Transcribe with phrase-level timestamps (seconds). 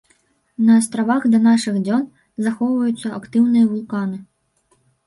[0.69, 2.09] На астравах да нашых дзён
[2.49, 4.17] захоўваюцца актыўныя вулканы.